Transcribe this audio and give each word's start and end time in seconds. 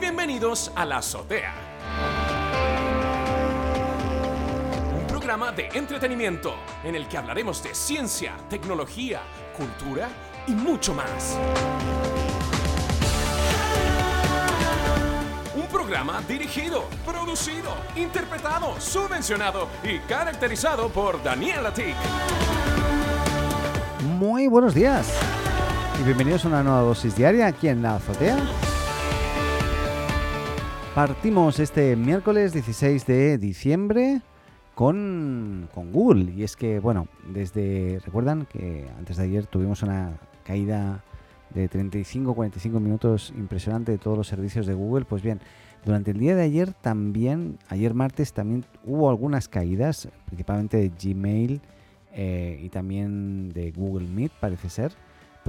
bienvenidos 0.00 0.72
a 0.74 0.86
La 0.86 0.98
Azotea. 0.98 1.52
Un 4.98 5.06
programa 5.06 5.52
de 5.52 5.68
entretenimiento 5.74 6.54
en 6.82 6.94
el 6.94 7.06
que 7.06 7.18
hablaremos 7.18 7.62
de 7.62 7.74
ciencia, 7.74 8.34
tecnología, 8.48 9.20
cultura 9.56 10.08
y 10.46 10.52
mucho 10.52 10.94
más. 10.94 11.38
Un 15.54 15.66
programa 15.66 16.22
dirigido, 16.26 16.84
producido, 17.04 17.74
interpretado, 17.94 18.80
subvencionado 18.80 19.68
y 19.84 19.98
caracterizado 20.00 20.88
por 20.88 21.22
Daniel 21.22 21.66
Atik. 21.66 21.94
Muy 24.18 24.46
buenos 24.46 24.74
días 24.74 25.12
y 26.00 26.04
bienvenidos 26.04 26.46
a 26.46 26.48
una 26.48 26.62
nueva 26.62 26.80
dosis 26.80 27.14
diaria 27.14 27.48
aquí 27.48 27.68
en 27.68 27.82
la 27.82 27.96
azotea. 27.96 28.38
Partimos 30.94 31.60
este 31.60 31.94
miércoles 31.94 32.52
16 32.52 33.06
de 33.06 33.38
diciembre 33.38 34.22
con, 34.74 35.68
con 35.72 35.92
Google. 35.92 36.32
Y 36.32 36.42
es 36.42 36.56
que, 36.56 36.80
bueno, 36.80 37.06
desde, 37.28 38.00
recuerdan 38.04 38.44
que 38.46 38.88
antes 38.98 39.16
de 39.16 39.22
ayer 39.22 39.46
tuvimos 39.46 39.84
una 39.84 40.18
caída 40.42 41.04
de 41.54 41.70
35-45 41.70 42.80
minutos 42.80 43.32
impresionante 43.38 43.92
de 43.92 43.98
todos 43.98 44.18
los 44.18 44.26
servicios 44.26 44.66
de 44.66 44.74
Google, 44.74 45.04
pues 45.04 45.22
bien, 45.22 45.40
durante 45.84 46.10
el 46.10 46.18
día 46.18 46.34
de 46.34 46.42
ayer 46.42 46.72
también, 46.72 47.58
ayer 47.68 47.94
martes 47.94 48.32
también 48.32 48.64
hubo 48.84 49.10
algunas 49.10 49.48
caídas, 49.48 50.08
principalmente 50.26 50.76
de 50.76 50.88
Gmail 50.88 51.60
eh, 52.12 52.60
y 52.64 52.68
también 52.68 53.52
de 53.52 53.70
Google 53.70 54.08
Meet 54.08 54.32
parece 54.40 54.68
ser, 54.68 54.92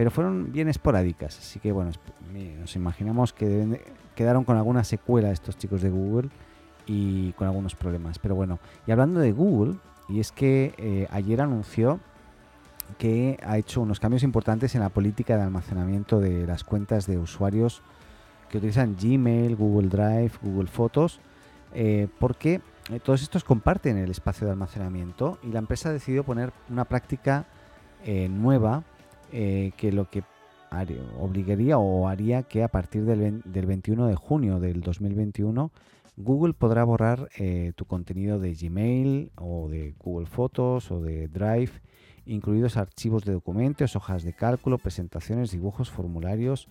pero 0.02 0.10
fueron 0.10 0.52
bien 0.52 0.68
esporádicas, 0.68 1.38
así 1.38 1.60
que 1.60 1.72
bueno, 1.72 1.92
nos 2.60 2.76
imaginamos 2.76 3.34
que 3.34 3.80
quedaron 4.16 4.44
con 4.46 4.58
alguna 4.58 4.84
secuela 4.84 5.30
estos 5.30 5.60
chicos 5.60 5.84
de 5.84 5.92
Google 5.92 6.30
y 6.88 7.34
con 7.34 7.46
algunos 7.46 7.76
problemas, 7.76 8.18
pero 8.18 8.34
bueno, 8.34 8.58
y 8.88 8.92
hablando 8.92 9.20
de 9.20 9.32
Google, 9.32 9.76
y 10.10 10.20
es 10.20 10.32
que 10.32 10.74
eh, 10.80 11.08
ayer 11.12 11.40
anunció 11.40 12.00
que 12.98 13.38
ha 13.46 13.60
hecho 13.60 13.80
unos 13.80 14.00
cambios 14.00 14.24
importantes 14.24 14.74
en 14.74 14.82
la 14.82 14.90
política 14.90 15.38
de 15.38 15.44
almacenamiento 15.44 16.20
de 16.20 16.48
las 16.48 16.64
cuentas 16.64 17.06
de 17.06 17.20
usuarios 17.20 17.84
que 18.50 18.58
utilizan 18.58 18.98
Gmail, 19.00 19.56
Google 19.56 19.90
Drive, 19.90 20.32
Google 20.42 20.68
Fotos, 20.68 21.20
eh, 21.76 22.08
porque 22.18 22.60
eh, 22.90 23.00
todos 23.00 23.22
estos 23.22 23.44
comparten 23.44 23.98
el 23.98 24.10
espacio 24.10 24.48
de 24.48 24.54
almacenamiento 24.54 25.38
y 25.44 25.50
la 25.50 25.60
empresa 25.60 25.90
ha 25.90 25.94
decidido 25.94 26.24
poner 26.24 26.52
una 26.72 26.86
práctica 26.86 27.46
nueva 28.04 28.84
que 29.32 29.92
lo 29.92 30.10
que 30.10 30.24
obligaría 31.20 31.78
o 31.78 32.08
haría 32.08 32.44
que 32.44 32.64
a 32.64 32.68
partir 32.68 33.04
del, 33.06 33.42
21 33.44 34.08
de 34.08 34.16
junio 34.16 34.60
del 34.60 34.82
2021 34.82 35.72
Google 36.18 36.54
podrá 36.54 36.84
borrar 36.84 37.30
tu 37.76 37.86
contenido 37.86 38.40
de 38.40 38.54
Gmail 38.54 39.32
o 39.38 39.68
de 39.70 39.96
Google 40.00 40.28
Fotos 40.28 40.92
o 40.92 41.02
de 41.02 41.28
Drive, 41.28 41.72
incluidos 42.26 42.78
archivos 42.78 43.26
de 43.26 43.34
documentos, 43.34 43.96
hojas 43.96 44.24
de 44.24 44.34
cálculo, 44.34 44.78
presentaciones, 44.78 45.52
dibujos, 45.52 45.90
formularios, 45.90 46.68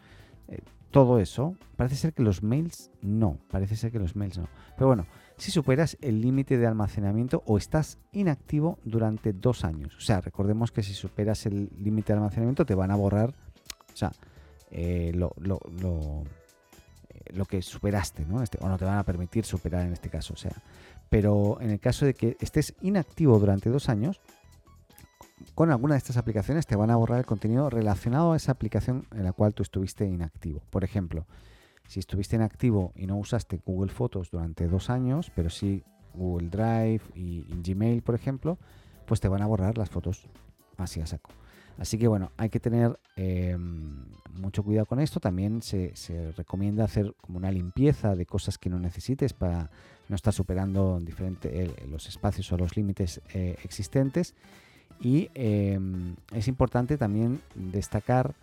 todo 0.90 1.18
eso. 1.18 1.56
Parece 1.76 1.96
ser 1.96 2.12
que 2.12 2.22
los 2.22 2.42
mails 2.42 2.90
no, 3.00 3.38
parece 3.50 3.76
ser 3.76 3.92
que 3.92 3.98
los 3.98 4.16
mails 4.16 4.38
no. 4.38 4.48
Pero 4.76 4.88
bueno, 4.88 5.06
si 5.40 5.50
superas 5.50 5.96
el 6.02 6.20
límite 6.20 6.58
de 6.58 6.66
almacenamiento 6.66 7.42
o 7.46 7.56
estás 7.56 7.98
inactivo 8.12 8.78
durante 8.84 9.32
dos 9.32 9.64
años. 9.64 9.96
O 9.96 10.00
sea, 10.00 10.20
recordemos 10.20 10.70
que 10.70 10.82
si 10.82 10.92
superas 10.92 11.46
el 11.46 11.70
límite 11.78 12.12
de 12.12 12.18
almacenamiento 12.18 12.66
te 12.66 12.74
van 12.74 12.90
a 12.90 12.96
borrar, 12.96 13.30
o 13.30 13.96
sea, 13.96 14.12
eh, 14.70 15.12
eh, 15.14 15.16
lo, 17.32 17.44
que 17.46 17.62
superaste, 17.62 18.26
¿no? 18.26 18.42
Este, 18.42 18.58
o 18.60 18.68
no 18.68 18.76
te 18.76 18.84
van 18.84 18.98
a 18.98 19.04
permitir 19.04 19.46
superar 19.46 19.86
en 19.86 19.94
este 19.94 20.10
caso. 20.10 20.34
O 20.34 20.36
sea, 20.36 20.52
pero 21.08 21.58
en 21.62 21.70
el 21.70 21.80
caso 21.80 22.04
de 22.04 22.12
que 22.12 22.36
estés 22.40 22.74
inactivo 22.82 23.38
durante 23.38 23.70
dos 23.70 23.88
años, 23.88 24.20
con 25.54 25.70
alguna 25.70 25.94
de 25.94 25.98
estas 25.98 26.18
aplicaciones 26.18 26.66
te 26.66 26.76
van 26.76 26.90
a 26.90 26.96
borrar 26.96 27.18
el 27.18 27.24
contenido 27.24 27.70
relacionado 27.70 28.34
a 28.34 28.36
esa 28.36 28.52
aplicación 28.52 29.06
en 29.12 29.24
la 29.24 29.32
cual 29.32 29.54
tú 29.54 29.62
estuviste 29.62 30.04
inactivo. 30.04 30.60
Por 30.68 30.84
ejemplo, 30.84 31.26
si 31.90 31.98
estuviste 31.98 32.36
inactivo 32.36 32.92
y 32.94 33.08
no 33.08 33.16
usaste 33.16 33.60
Google 33.66 33.90
Fotos 33.90 34.30
durante 34.30 34.68
dos 34.68 34.90
años, 34.90 35.32
pero 35.34 35.50
sí 35.50 35.82
Google 36.14 36.48
Drive 36.48 37.02
y, 37.16 37.44
Gmail, 37.64 38.02
por 38.02 38.14
ejemplo, 38.14 38.58
pues 39.06 39.18
te 39.18 39.26
van 39.26 39.42
a 39.42 39.46
borrar 39.46 39.76
las 39.76 39.90
fotos 39.90 40.28
así 40.76 41.00
a 41.00 41.06
saco. 41.06 41.32
Así 41.78 41.98
que 41.98 42.06
bueno, 42.06 42.30
hay 42.36 42.48
que 42.48 42.60
tener 42.60 42.96
em, 43.16 44.04
mucho 44.34 44.62
cuidado 44.62 44.86
con 44.86 45.00
esto. 45.00 45.18
También 45.18 45.62
se, 45.62 45.92
recomienda 46.36 46.84
hacer 46.84 47.12
como 47.20 47.38
una 47.38 47.50
limpieza 47.50 48.14
de 48.14 48.24
cosas 48.24 48.56
que 48.56 48.70
no 48.70 48.78
necesites 48.78 49.32
para 49.32 49.68
no 50.08 50.14
estar 50.14 50.32
superando 50.32 51.00
diferente, 51.00 51.74
los 51.90 52.06
espacios 52.06 52.52
o 52.52 52.56
los 52.56 52.76
límites 52.76 53.20
eh, 53.34 53.56
existentes. 53.64 54.36
Y 55.00 55.28
em, 55.34 56.14
es 56.32 56.46
importante 56.46 56.96
también 56.96 57.40
destacar 57.56 58.36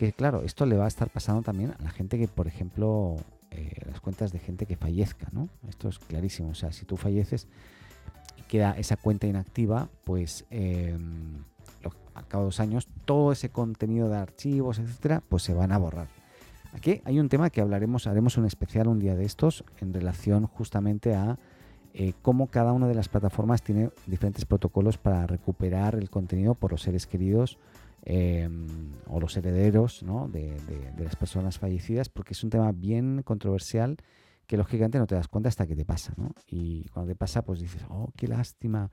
que, 0.00 0.14
claro, 0.14 0.40
esto 0.44 0.64
le 0.64 0.78
va 0.78 0.86
a 0.86 0.88
estar 0.88 1.10
pasando 1.10 1.42
también 1.42 1.74
a 1.78 1.82
la 1.82 1.90
gente 1.90 2.18
que, 2.18 2.26
por 2.26 2.46
ejemplo, 2.46 3.16
eh, 3.50 3.82
las 3.86 4.00
cuentas 4.00 4.32
de 4.32 4.38
gente 4.38 4.64
que 4.64 4.74
fallezca, 4.74 5.28
¿no? 5.30 5.50
Esto 5.68 5.90
es 5.90 5.98
clarísimo. 5.98 6.48
O 6.48 6.54
sea, 6.54 6.72
si 6.72 6.86
tú 6.86 6.96
falleces 6.96 7.46
y 8.38 8.42
queda 8.44 8.72
esa 8.78 8.96
cuenta 8.96 9.26
inactiva, 9.26 9.90
pues 10.04 10.46
em, 10.48 11.44
al 12.14 12.26
cabo 12.28 12.44
de 12.44 12.46
dos 12.46 12.60
años, 12.60 12.88
todo 13.04 13.30
ese 13.30 13.50
contenido 13.50 14.08
de 14.08 14.16
archivos, 14.16 14.78
etcétera, 14.78 15.22
pues 15.28 15.42
se 15.42 15.52
van 15.52 15.70
a 15.70 15.76
borrar. 15.76 16.08
Aquí 16.72 17.02
hay 17.04 17.20
un 17.20 17.28
tema 17.28 17.50
que 17.50 17.60
hablaremos, 17.60 18.06
haremos 18.06 18.38
un 18.38 18.46
especial 18.46 18.88
un 18.88 19.00
día 19.00 19.14
de 19.16 19.26
estos 19.26 19.64
en 19.82 19.92
relación 19.92 20.46
justamente 20.46 21.14
a 21.14 21.38
eh, 21.92 22.14
cómo 22.22 22.46
cada 22.46 22.72
una 22.72 22.88
de 22.88 22.94
las 22.94 23.10
plataformas 23.10 23.62
tiene 23.62 23.90
diferentes 24.06 24.46
protocolos 24.46 24.96
para 24.96 25.26
recuperar 25.26 25.94
el 25.96 26.08
contenido 26.08 26.54
por 26.54 26.70
los 26.70 26.80
seres 26.80 27.06
queridos 27.06 27.58
em, 28.02 28.66
o 29.06 29.20
los 29.20 29.36
herederos 29.36 30.04
de, 30.30 30.56
las 30.98 31.16
personas 31.16 31.58
fallecidas, 31.58 32.08
porque 32.08 32.32
es 32.32 32.44
un 32.44 32.50
tema 32.50 32.72
bien 32.72 33.22
controversial 33.22 33.96
que 34.46 34.56
lógicamente 34.56 34.98
no 34.98 35.06
te 35.06 35.14
das 35.14 35.28
cuenta 35.28 35.48
hasta 35.48 35.66
que 35.66 35.76
te 35.76 35.84
pasa, 35.84 36.12
Y 36.48 36.88
cuando 36.88 37.12
te 37.12 37.16
pasa, 37.16 37.42
pues 37.42 37.60
dices, 37.60 37.84
oh, 37.88 38.10
qué 38.16 38.26
lástima, 38.26 38.90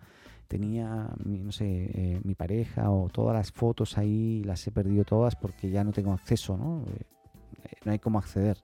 tenía, 0.47 1.09
no 1.25 1.51
sé, 1.51 1.65
eh, 1.93 2.21
mi 2.23 2.35
pareja 2.35 2.91
o 2.91 3.09
todas 3.09 3.35
las 3.35 3.51
fotos 3.51 3.97
ahí, 3.97 4.43
las 4.43 4.65
he 4.67 4.71
perdido 4.71 5.03
todas 5.03 5.35
porque 5.35 5.69
ya 5.69 5.83
no 5.83 5.91
tengo 5.91 6.13
acceso, 6.13 6.57
¿no? 6.57 6.83
Eh, 6.87 7.05
no 7.85 7.91
hay 7.91 7.99
cómo 7.99 8.19
acceder. 8.19 8.57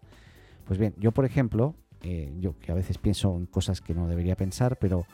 Pues 0.65 0.79
bien, 0.79 0.93
yo 0.97 1.11
por 1.11 1.25
ejemplo, 1.25 1.75
eh, 2.01 2.33
yo 2.39 2.57
que 2.59 2.71
a 2.71 2.75
veces 2.75 2.97
pienso 2.97 3.35
en 3.35 3.47
cosas 3.47 3.81
que 3.81 3.93
no 3.93 4.07
debería 4.07 4.35
pensar, 4.35 4.77
pero 4.77 5.05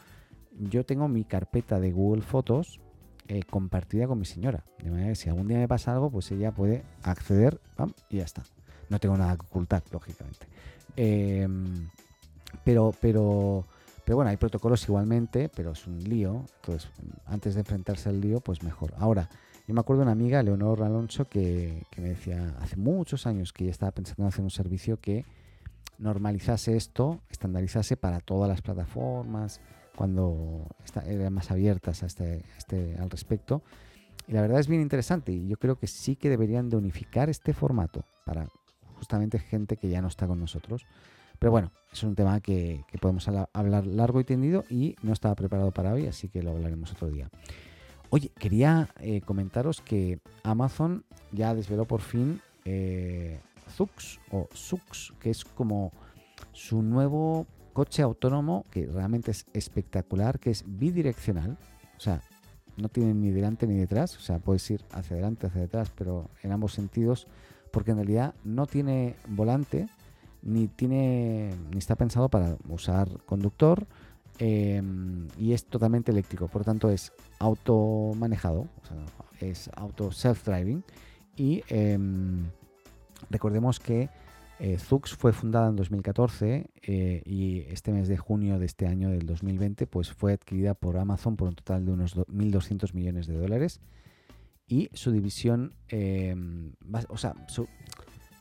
yo 0.59 0.85
tengo 0.85 1.07
mi 1.07 1.23
carpeta 1.23 1.79
de 1.79 1.91
Google 1.91 2.21
Fotos 2.21 2.79
eh, 3.31 3.43
compartida 3.43 4.07
con 4.07 4.17
mi 4.17 4.25
señora. 4.25 4.63
De 4.83 4.89
manera 4.89 5.09
que 5.09 5.15
si 5.15 5.29
algún 5.29 5.47
día 5.47 5.59
me 5.59 5.67
pasa 5.67 5.93
algo, 5.93 6.09
pues 6.09 6.31
ella 6.31 6.51
puede 6.51 6.83
acceder 7.03 7.61
y 8.09 8.17
ya 8.17 8.23
está. 8.23 8.41
No 8.89 8.99
tengo 8.99 9.15
nada 9.17 9.35
que 9.37 9.45
ocultar, 9.45 9.83
lógicamente. 9.91 10.47
Em, 10.95 11.87
pero, 12.63 12.91
pero, 12.99 13.65
pero 14.03 14.15
bueno, 14.15 14.31
hay 14.31 14.37
protocolos 14.37 14.83
igualmente, 14.89 15.47
pero 15.47 15.73
es 15.73 15.85
un 15.85 16.03
lío. 16.03 16.43
Entonces, 16.55 16.89
antes 17.27 17.53
de 17.53 17.59
enfrentarse 17.59 18.09
al 18.09 18.19
lío, 18.19 18.39
pues 18.39 18.63
mejor. 18.63 18.95
Ahora, 18.97 19.29
yo 19.67 19.75
me 19.75 19.81
acuerdo 19.81 19.99
de 19.99 20.05
una 20.05 20.13
amiga, 20.13 20.41
Leonor 20.41 20.81
Alonso, 20.81 21.29
que, 21.29 21.83
que 21.91 22.01
me 22.01 22.09
decía 22.09 22.55
hace 22.61 22.77
muchos 22.77 23.27
años 23.27 23.53
que 23.53 23.65
ella 23.65 23.71
estaba 23.71 23.91
pensando 23.91 24.23
en 24.23 24.29
hacer 24.29 24.43
un 24.43 24.49
servicio 24.49 24.99
que 24.99 25.23
normalizase 25.99 26.75
esto, 26.75 27.19
estandarizase 27.29 27.95
para 27.95 28.21
todas 28.21 28.49
las 28.49 28.63
plataformas, 28.63 29.61
cuando 29.99 30.65
eran 31.07 31.33
más 31.33 31.51
abiertas 31.51 32.03
este, 32.03 32.45
este, 32.57 32.95
al 32.99 33.09
respecto. 33.09 33.63
Y 34.29 34.31
la 34.31 34.39
verdad 34.39 34.61
es 34.61 34.69
bien 34.69 34.81
interesante 34.81 35.33
y 35.33 35.49
yo 35.49 35.57
creo 35.57 35.75
que 35.75 35.87
sí 35.87 36.15
que 36.15 36.29
deberían 36.29 36.69
de 36.69 36.77
unificar 36.77 37.29
este 37.29 37.51
formato 37.51 38.05
para 38.25 38.47
justamente 38.95 39.39
gente 39.39 39.75
que 39.75 39.89
ya 39.89 40.01
no 40.01 40.07
está 40.07 40.25
con 40.25 40.39
nosotros. 40.39 40.85
Pero 41.37 41.51
bueno, 41.51 41.73
es 41.91 42.01
un 42.03 42.15
tema 42.15 42.39
que, 42.39 42.85
podemos 43.01 43.27
hablar 43.27 43.85
largo 43.87 44.21
y 44.21 44.23
tendido 44.23 44.63
y 44.69 44.95
no 45.01 45.11
estaba 45.11 45.35
preparado 45.35 45.71
para 45.71 45.91
hoy, 45.91 46.07
así 46.07 46.29
que 46.29 46.43
lo 46.43 46.51
hablaremos 46.51 46.93
otro 46.93 47.09
día. 47.09 47.29
Oye, 48.09 48.31
quería 48.39 48.91
eh, 49.01 49.19
comentaros 49.19 49.81
que 49.81 50.19
Amazon 50.43 51.03
ya 51.33 51.53
desveló 51.53 51.83
por 51.83 51.99
fin 51.99 52.39
eh, 52.63 53.41
Zux 53.69 54.21
o 54.31 54.47
Zux, 54.55 55.11
que 55.19 55.29
es 55.29 55.43
como 55.43 55.91
su 56.53 56.81
nuevo 56.81 57.47
coche 57.79 58.01
autónomo 58.01 58.65
que 58.71 58.85
realmente 58.87 59.31
es 59.31 59.45
espectacular, 59.53 60.37
que 60.37 60.49
es 60.49 60.65
bidireccional, 60.67 61.57
o 61.95 61.99
sea, 62.01 62.21
no 62.75 62.89
tiene 62.89 63.13
ni 63.13 63.29
delante 63.31 63.67
ni 63.67 63.77
detrás, 63.77 64.17
o 64.17 64.19
sea, 64.19 64.39
puedes 64.39 64.69
ir 64.69 64.83
hacia 64.91 65.13
adelante, 65.13 65.47
hacia 65.47 65.61
detrás, 65.61 65.89
pero 65.95 66.29
en 66.43 66.51
ambos 66.51 66.73
sentidos, 66.73 67.25
porque 67.71 67.91
en 67.91 67.97
realidad 67.99 68.35
no 68.43 68.65
tiene 68.65 69.15
volante, 69.29 69.87
ni 70.41 70.67
tiene, 70.67 71.51
ni 71.71 71.77
está 71.77 71.95
pensado 71.95 72.27
para 72.27 72.57
usar 72.67 73.07
conductor, 73.25 73.87
em, 74.39 75.29
y 75.37 75.53
es 75.53 75.63
totalmente 75.63 76.11
eléctrico, 76.11 76.49
por 76.49 76.63
lo 76.63 76.65
tanto 76.65 76.89
es 76.89 77.13
auto 77.39 78.11
manejado, 78.13 78.67
o 78.83 78.85
sea, 78.85 78.97
es 79.39 79.69
auto 79.73 80.11
self-driving, 80.11 80.83
y 81.37 81.63
em, 81.69 82.43
Recordemos 83.29 83.79
que 83.79 84.09
Eh, 84.59 84.77
Zux 84.77 85.15
fue 85.15 85.31
fundada 85.31 85.69
en 85.69 85.77
2014 85.77 86.69
eh, 86.81 87.21
y 87.25 87.59
este 87.69 87.93
mes 87.93 88.09
de 88.09 88.17
junio 88.17 88.59
de 88.59 88.65
este 88.65 88.87
año 88.87 89.09
del 89.09 89.25
2020 89.25 89.87
pues 89.87 90.11
fue 90.11 90.33
adquirida 90.33 90.73
por 90.73 90.97
Amazon 90.97 91.37
por 91.37 91.47
un 91.47 91.55
total 91.55 91.85
de 91.85 91.93
unos 91.93 92.17
1.200 92.17 92.93
millones 92.93 93.25
de 93.25 93.37
dólares 93.37 93.79
y 94.67 94.89
su 94.93 95.11
división, 95.11 95.73
em, 95.87 96.73
o 97.07 97.17
sea, 97.17 97.33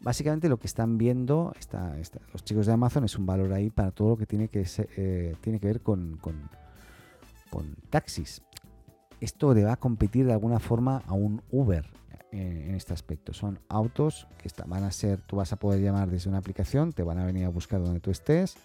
básicamente 0.01 0.49
lo 0.49 0.59
que 0.59 0.67
están 0.67 0.99
viendo 0.99 1.55
los 2.33 2.45
chicos 2.45 2.67
de 2.67 2.73
Amazon 2.73 3.05
es 3.05 3.17
un 3.17 3.25
valor 3.25 3.53
ahí 3.53 3.71
para 3.71 3.93
todo 3.93 4.11
lo 4.11 4.17
que 4.17 4.27
tiene 4.27 4.49
que, 4.49 4.67
eh, 4.97 5.37
tiene 5.41 5.59
que 5.61 5.67
ver 5.69 5.81
con, 5.81 6.19
con, 6.19 6.51
con 7.49 7.77
taxis. 7.91 8.43
Esto 9.21 9.55
le 9.55 9.65
va 9.65 9.73
a 9.73 9.77
competir 9.77 10.27
de 10.27 10.33
alguna 10.33 10.59
forma 10.59 11.03
a 11.07 11.15
un 11.15 11.43
Uber 11.51 11.87
en, 12.33 12.75
este 12.75 12.93
aspecto. 12.93 13.33
Son 13.33 13.59
autos 13.69 14.27
que 14.39 14.49
van 14.67 14.85
a 14.85 14.91
ser, 14.91 15.21
tú 15.23 15.37
vas 15.37 15.53
a 15.53 15.57
poder 15.57 15.81
llamar 15.81 16.11
desde 16.11 16.29
una 16.29 16.39
aplicación, 16.39 16.93
te 16.93 17.03
van 17.03 17.19
a 17.19 17.27
venir 17.27 17.45
a 17.45 17.49
buscar 17.49 17.83
donde 17.83 18.01
tú 18.01 18.11
estés. 18.11 18.57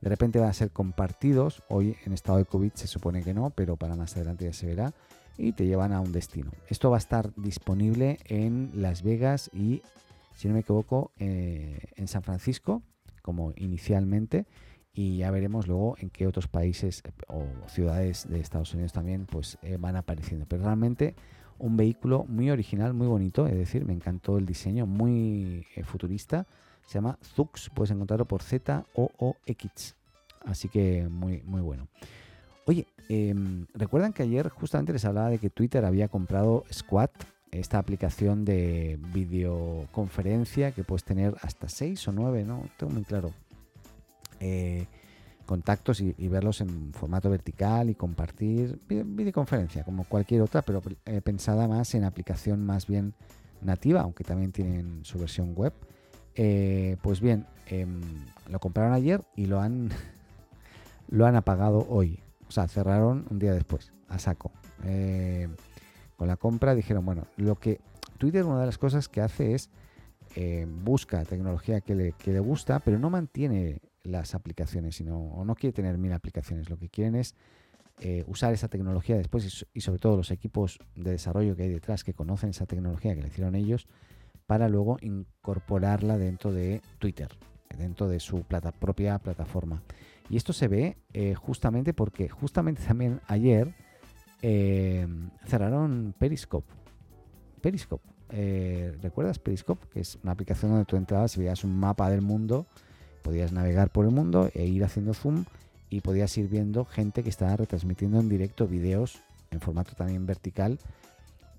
De 0.00 0.08
repente 0.08 0.38
van 0.38 0.50
a 0.50 0.52
ser 0.52 0.70
compartidos. 0.70 1.62
Hoy 1.68 1.96
en 2.04 2.12
estado 2.12 2.38
de 2.38 2.44
COVID 2.44 2.72
se 2.74 2.86
supone 2.86 3.22
que 3.22 3.34
no, 3.34 3.50
pero 3.50 3.76
para 3.76 3.96
más 3.96 4.16
adelante 4.16 4.44
ya 4.44 4.52
se 4.52 4.66
verá. 4.66 4.92
Y 5.38 5.52
te 5.52 5.66
llevan 5.66 5.92
a 5.92 6.00
un 6.00 6.12
destino. 6.12 6.50
Esto 6.68 6.90
va 6.90 6.96
a 6.96 6.98
estar 6.98 7.32
disponible 7.36 8.18
en 8.24 8.70
Las 8.74 9.02
Vegas 9.02 9.50
y, 9.52 9.82
si 10.34 10.48
no 10.48 10.54
me 10.54 10.60
equivoco, 10.60 11.12
eh, 11.18 11.78
en 11.96 12.08
San 12.08 12.22
Francisco, 12.22 12.82
como 13.22 13.52
inicialmente. 13.56 14.46
Y 14.94 15.18
ya 15.18 15.30
veremos 15.30 15.66
luego 15.66 15.96
en 15.98 16.08
qué 16.08 16.26
otros 16.26 16.48
países 16.48 17.02
eh, 17.04 17.10
o 17.28 17.44
ciudades 17.68 18.26
de 18.30 18.40
Estados 18.40 18.72
Unidos 18.72 18.94
también 18.94 19.26
pues, 19.26 19.58
eh, 19.60 19.76
van 19.78 19.96
apareciendo. 19.96 20.46
Pero 20.48 20.64
realmente 20.64 21.14
un 21.58 21.76
vehículo 21.76 22.24
muy 22.28 22.50
original, 22.50 22.94
muy 22.94 23.06
bonito, 23.06 23.46
es 23.46 23.56
decir, 23.56 23.84
me 23.84 23.92
encantó 23.92 24.38
el 24.38 24.46
diseño, 24.46 24.86
muy 24.86 25.66
eh, 25.74 25.82
futurista. 25.84 26.46
Se 26.86 26.94
llama 26.94 27.18
Zux, 27.22 27.70
puedes 27.74 27.90
encontrarlo 27.90 28.26
por 28.26 28.42
Z-O-O-X. 28.42 29.96
Así 30.44 30.68
que 30.68 31.08
muy, 31.08 31.42
muy 31.42 31.60
bueno. 31.60 31.88
Oye, 32.66 32.86
em, 33.08 33.66
¿recuerdan 33.74 34.12
que 34.12 34.22
ayer 34.22 34.48
justamente 34.48 34.92
les 34.92 35.04
hablaba 35.04 35.30
de 35.30 35.38
que 35.38 35.50
Twitter 35.50 35.84
había 35.84 36.08
comprado 36.08 36.64
Squad, 36.72 37.10
esta 37.50 37.78
aplicación 37.78 38.44
de 38.44 38.98
videoconferencia 39.12 40.72
que 40.72 40.84
puedes 40.84 41.04
tener 41.04 41.34
hasta 41.42 41.68
6 41.68 42.08
o 42.08 42.12
9, 42.12 42.44
no 42.44 42.68
tengo 42.76 42.92
muy 42.92 43.04
claro. 43.04 43.32
Eh, 44.40 44.86
contactos 45.46 46.00
y, 46.00 46.12
verlos 46.28 46.60
en 46.60 46.92
formato 46.92 47.30
vertical 47.30 47.88
y 47.88 47.94
compartir 47.94 48.78
videoconferencia 48.88 49.84
como 49.84 50.04
cualquier 50.04 50.42
otra, 50.42 50.60
pero 50.62 50.82
eh, 51.06 51.20
pensada 51.22 51.68
más 51.68 51.94
en 51.94 52.04
aplicación 52.04 52.66
más 52.66 52.86
bien 52.86 53.14
nativa, 53.62 54.02
aunque 54.02 54.24
también 54.24 54.52
tienen 54.52 55.04
su 55.04 55.18
versión 55.18 55.54
web. 55.54 55.72
Eh, 56.34 56.96
pues 57.00 57.20
bien, 57.20 57.46
em, 57.66 58.02
lo 58.50 58.58
compraron 58.58 58.92
ayer 58.92 59.22
y 59.36 59.46
lo 59.46 59.60
han, 59.60 59.90
lo 61.08 61.24
han 61.24 61.36
apagado 61.36 61.86
hoy. 61.88 62.20
O 62.48 62.52
sea, 62.52 62.68
cerraron 62.68 63.26
un 63.30 63.38
día 63.38 63.54
después, 63.54 63.92
a 64.08 64.18
saco. 64.18 64.50
Eh, 64.84 65.48
con 66.16 66.28
la 66.28 66.36
compra 66.36 66.74
dijeron, 66.74 67.04
bueno, 67.06 67.26
lo 67.36 67.56
que 67.56 67.80
Twitter 68.18 68.44
una 68.44 68.60
de 68.60 68.66
las 68.66 68.78
cosas 68.78 69.08
que 69.08 69.22
hace 69.22 69.54
es 69.54 69.70
busca 70.84 71.24
tecnología 71.24 71.80
que 71.80 71.94
le, 71.94 72.12
que 72.12 72.30
le 72.30 72.40
gusta, 72.40 72.80
pero 72.80 72.98
no 72.98 73.08
mantiene 73.08 73.80
las 74.06 74.34
aplicaciones, 74.34 74.96
sino, 74.96 75.18
o 75.18 75.44
no 75.44 75.54
quiere 75.54 75.72
tener 75.72 75.98
mil 75.98 76.12
aplicaciones. 76.12 76.70
Lo 76.70 76.78
que 76.78 76.88
quieren 76.88 77.14
es 77.16 77.34
eh, 78.00 78.24
usar 78.26 78.52
esa 78.52 78.68
tecnología 78.68 79.16
después 79.16 79.66
y, 79.72 79.80
sobre 79.80 79.98
todo 79.98 80.18
los 80.18 80.30
equipos 80.30 80.78
de 80.94 81.12
desarrollo 81.12 81.56
que 81.56 81.62
hay 81.62 81.70
detrás 81.70 82.04
que 82.04 82.12
conocen 82.12 82.50
esa 82.50 82.66
tecnología 82.66 83.14
que 83.14 83.22
le 83.22 83.28
hicieron 83.28 83.54
ellos 83.54 83.86
para 84.46 84.68
luego 84.68 84.98
incorporarla 85.00 86.18
dentro 86.18 86.52
de 86.52 86.82
Twitter, 86.98 87.28
dentro 87.76 88.06
de 88.06 88.20
su 88.20 88.42
propia 88.42 89.18
plataforma. 89.18 89.82
Y 90.28 90.36
esto 90.36 90.52
se 90.52 90.68
ve 90.68 90.98
eh, 91.14 91.34
justamente 91.34 91.94
porque 91.94 92.28
justamente 92.28 92.82
también 92.82 93.20
ayer 93.28 93.74
eh, 94.42 95.08
cerraron 95.46 96.14
Periscope. 96.18 96.70
Periscope. 97.62 98.06
¿Recuerdas 99.00 99.38
Periscope? 99.38 99.86
Que 99.88 100.00
es 100.00 100.18
una 100.22 100.32
aplicación 100.32 100.70
donde 100.70 100.84
tú 100.84 100.96
entrabas 100.96 101.34
y 101.36 101.40
veías 101.40 101.64
un 101.64 101.78
mapa 101.78 102.10
del 102.10 102.20
mundo 102.20 102.66
podías 103.26 103.50
navegar 103.50 103.90
por 103.90 104.04
el 104.04 104.12
mundo 104.12 104.50
e 104.54 104.66
ir 104.66 104.84
haciendo 104.84 105.12
zoom 105.12 105.46
y 105.90 106.00
podías 106.00 106.38
ir 106.38 106.48
viendo 106.48 106.84
gente 106.84 107.24
que 107.24 107.28
estaba 107.28 107.56
retransmitiendo 107.56 108.20
en 108.20 108.28
directo 108.28 108.68
vídeos 108.68 109.20
en 109.50 109.60
formato 109.60 109.94
también 109.96 110.26
vertical 110.26 110.78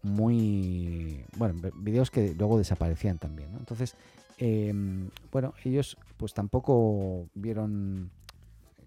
muy 0.01 1.25
bueno 1.35 1.59
vídeos 1.75 2.09
que 2.09 2.33
luego 2.33 2.57
desaparecían 2.57 3.17
también 3.17 3.49
entonces 3.59 3.95
em, 4.37 5.09
bueno 5.29 5.53
ellos 5.65 5.97
pues 6.15 6.33
tampoco 6.33 7.27
vieron 7.35 8.11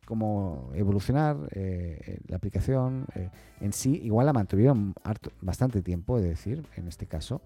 cómo 0.07 0.71
evolucionar 0.75 1.37
eh, 1.53 2.19
la 2.27 2.37
aplicación 2.37 3.07
eh, 3.15 3.29
en 3.61 3.73
sí. 3.73 4.01
Igual 4.03 4.27
la 4.27 4.33
mantuvieron 4.33 4.93
bastante 5.41 5.83
tiempo 5.83 6.19
es 6.19 6.25
decir 6.25 6.65
en 6.77 6.89
este 6.89 7.07
caso 7.07 7.43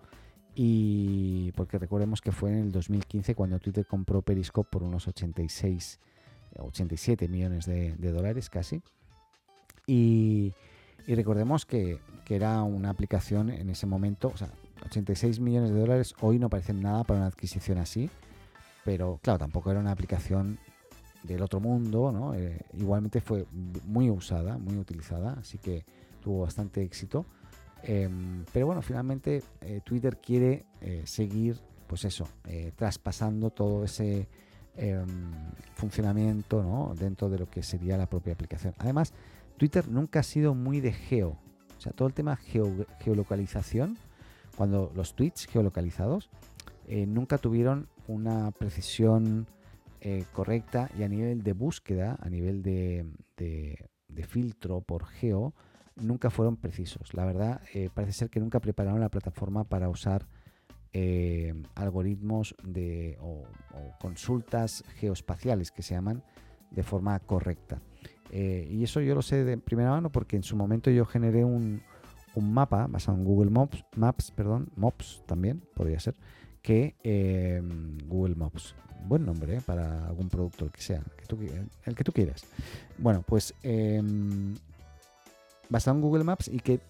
y 0.55 1.53
porque 1.53 1.79
recordemos 1.79 2.21
que 2.21 2.33
fue 2.33 2.51
en 2.51 2.59
el 2.59 2.73
2015 2.73 3.35
cuando 3.35 3.59
Twitter 3.59 3.87
compró 3.87 4.23
Periscope 4.23 4.69
por 4.71 4.83
unos 4.83 5.09
86, 5.09 5.99
87 6.59 7.29
millones 7.29 7.67
de, 7.67 7.95
dólares 7.97 8.51
casi. 8.51 8.81
Y, 9.87 10.53
recordemos 11.07 11.67
que, 11.67 11.99
era 12.29 12.63
una 12.63 12.91
aplicación 12.91 13.51
en 13.51 13.69
ese 13.69 13.87
momento, 13.87 14.29
o 14.33 14.37
sea, 14.37 14.51
86 14.87 15.41
millones 15.41 15.71
de 15.71 15.79
dólares 15.79 16.15
hoy 16.21 16.39
no 16.39 16.49
parecen 16.49 16.81
nada 16.81 17.05
para 17.05 17.21
una 17.21 17.29
adquisición 17.29 17.79
así, 17.79 18.11
pero 18.85 19.19
claro, 19.23 19.39
tampoco 19.39 19.71
era 19.71 19.81
una 19.81 19.93
aplicación 19.93 20.59
del 21.23 21.43
otro 21.43 21.61
mundo, 21.61 22.13
¿no? 22.13 22.35
Eh, 22.35 22.61
igualmente 22.75 23.21
fue 23.21 23.47
muy 23.87 24.11
usada, 24.11 24.59
muy 24.59 24.77
utilizada, 24.77 25.37
así 25.41 25.59
que 25.59 25.85
tuvo 26.23 26.43
bastante 26.43 26.83
éxito. 26.83 27.25
Em, 27.87 28.45
pero 28.53 28.67
bueno, 28.67 28.81
finalmente 28.81 29.43
eh, 29.61 29.81
Twitter 29.85 30.17
quiere 30.17 30.65
eh, 30.81 31.03
seguir, 31.05 31.61
pues 31.87 32.05
eso, 32.05 32.27
eh, 32.47 32.73
traspasando 32.75 33.51
todo 33.51 33.85
ese 33.85 34.27
em, 34.77 35.33
funcionamiento 35.75 36.95
dentro 36.99 37.29
de 37.29 37.39
lo 37.39 37.51
que 37.51 37.63
sería 37.63 37.99
la 37.99 38.07
propia 38.07 38.33
aplicación. 38.33 38.75
Además, 38.79 39.13
Twitter 39.59 39.87
nunca 39.89 40.21
ha 40.21 40.23
sido 40.23 40.55
muy 40.55 40.81
de 40.81 40.93
geo. 40.93 41.37
O 41.77 41.81
sea, 41.81 41.93
todo 41.93 42.09
el 42.09 42.15
tema 42.15 42.37
geolocalización, 43.01 43.99
cuando 44.57 44.91
los 44.95 45.15
tweets 45.15 45.47
geolocalizados 45.47 46.31
nunca 46.89 47.37
tuvieron 47.39 47.89
una 48.09 48.51
precisión 48.53 49.47
correcta 50.33 50.91
y 50.99 51.03
a 51.03 51.09
nivel 51.09 51.43
de 51.43 51.53
búsqueda, 51.53 52.17
a 52.21 52.31
nivel 52.31 52.63
de 52.63 53.07
filtro 54.27 54.81
por 54.81 55.05
geo, 55.05 55.53
nunca 55.97 56.31
fueron 56.31 56.57
precisos. 56.57 57.15
La 57.15 57.25
verdad, 57.25 57.61
eh, 57.73 57.91
parece 57.93 58.13
ser 58.21 58.31
que 58.31 58.41
nunca 58.41 58.61
prepararon 58.61 59.01
la 59.01 59.09
plataforma 59.09 59.65
para 59.65 59.89
usar 59.89 60.27
eh, 60.93 61.55
algoritmos 61.75 62.55
de, 62.63 63.19
o, 63.21 63.45
consultas 64.01 64.85
geoespaciales 64.97 65.71
que 65.71 65.83
se 65.83 65.95
llaman 65.95 66.23
de 66.71 66.83
forma 66.83 67.19
correcta. 67.21 67.81
Eh, 68.31 68.67
y 68.71 68.83
eso 68.83 69.01
yo 69.01 69.15
lo 69.15 69.23
sé 69.23 69.45
de 69.45 69.59
primera 69.59 69.91
mano 69.91 70.11
porque 70.11 70.37
en 70.37 70.43
su 70.43 70.57
momento 70.57 70.91
yo 70.91 71.05
generé 71.05 71.45
un, 71.45 71.83
mapa 72.37 72.89
basado 72.89 73.17
en 73.17 73.25
Google 73.25 73.51
Maps, 73.51 73.85
Maps, 73.97 74.33
perdón, 74.33 74.69
también 75.25 75.63
podría 75.75 76.01
ser, 76.01 76.17
que 76.63 76.95
Google 78.09 78.35
Maps. 78.35 78.75
Buen 79.07 79.25
nombre 79.25 79.61
para 79.61 80.07
algún 80.07 80.31
producto, 80.31 80.65
el 80.65 80.73
que 80.73 80.81
sea, 80.81 81.03
el 81.85 81.95
que 81.95 82.05
tú 82.05 82.13
quieras. 82.13 82.45
Bueno, 82.99 83.23
pues 83.23 83.55
em, 83.63 84.55
basado 85.69 85.97
en 85.97 86.03
Google 86.03 86.25
Maps 86.25 86.49
y 86.49 86.61
que 86.61 86.81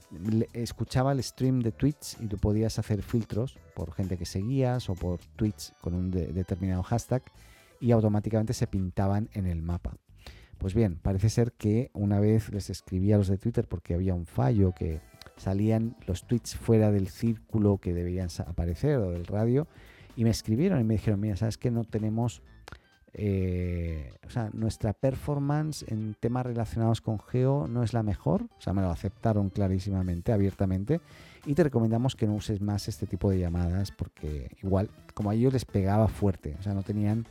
escuchaba 0.52 1.12
el 1.12 1.22
stream 1.22 1.60
de 1.60 1.72
tweets 1.72 2.16
y 2.20 2.26
tú 2.26 2.38
podías 2.38 2.78
hacer 2.78 3.02
filtros 3.02 3.58
por 3.74 3.92
gente 3.92 4.16
que 4.16 4.26
seguías 4.26 4.88
o 4.88 4.94
por 4.94 5.20
tweets 5.36 5.74
con 5.80 5.94
un 5.94 6.10
determinado 6.10 6.82
hashtag 6.82 7.22
y 7.80 7.92
automáticamente 7.92 8.54
se 8.54 8.66
pintaban 8.66 9.28
en 9.32 9.46
el 9.46 9.62
mapa. 9.62 9.96
Pues 10.58 10.74
bien, 10.74 10.98
parece 11.02 11.28
ser 11.28 11.52
que 11.52 11.90
una 11.92 12.20
vez 12.20 12.50
les 12.50 12.70
escribí 12.70 13.12
a 13.12 13.18
los 13.18 13.28
de 13.28 13.38
Twitter 13.38 13.66
porque 13.68 13.94
había 13.94 14.14
un 14.14 14.26
fallo 14.26 14.72
que 14.72 15.00
salían 15.36 15.96
los 16.06 16.26
tweets 16.26 16.56
fuera 16.56 16.90
del 16.90 17.08
círculo 17.08 17.78
que 17.78 17.92
deberían 17.92 18.28
aparecer 18.46 18.98
o 18.98 19.10
del 19.10 19.26
radio 19.26 19.66
y 20.16 20.24
me 20.24 20.30
escribieron 20.30 20.80
y 20.80 20.84
me 20.84 20.94
dijeron, 20.94 21.20
mira, 21.20 21.36
sabes 21.36 21.58
que 21.58 21.70
no 21.70 21.84
tenemos 21.84 22.42
eh, 23.16 24.12
o 24.26 24.30
sea, 24.30 24.50
nuestra 24.52 24.92
performance 24.92 25.84
en 25.86 26.16
temas 26.18 26.44
relacionados 26.44 27.00
con 27.00 27.20
Geo 27.20 27.68
no 27.68 27.84
es 27.84 27.92
la 27.92 28.02
mejor, 28.02 28.42
o 28.58 28.60
sea, 28.60 28.72
me 28.72 28.82
lo 28.82 28.90
aceptaron 28.90 29.50
clarísimamente, 29.50 30.32
abiertamente, 30.32 31.00
y 31.46 31.54
te 31.54 31.62
recomendamos 31.62 32.16
que 32.16 32.26
no 32.26 32.34
uses 32.34 32.60
más 32.60 32.88
este 32.88 33.06
tipo 33.06 33.30
de 33.30 33.38
llamadas 33.38 33.92
porque 33.92 34.56
igual, 34.62 34.90
como 35.14 35.30
a 35.30 35.34
ellos 35.34 35.52
les 35.52 35.64
pegaba 35.64 36.08
fuerte, 36.08 36.56
o 36.58 36.62
sea, 36.62 36.74
no 36.74 36.82
tenían 36.82 37.24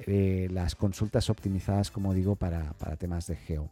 eh, 0.00 0.48
las 0.50 0.74
consultas 0.74 1.30
optimizadas, 1.30 1.92
como 1.92 2.12
digo, 2.12 2.34
para, 2.34 2.72
temas 2.98 3.28
de 3.28 3.36
Geo. 3.36 3.70